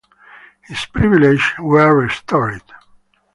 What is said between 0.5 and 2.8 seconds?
His privileges were restored.